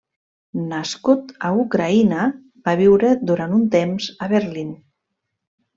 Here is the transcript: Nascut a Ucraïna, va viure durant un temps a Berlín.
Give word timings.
Nascut 0.71 1.29
a 1.49 1.51
Ucraïna, 1.65 2.25
va 2.71 2.75
viure 2.83 3.15
durant 3.33 3.57
un 3.61 3.69
temps 3.79 4.11
a 4.27 4.35
Berlín. 4.35 4.79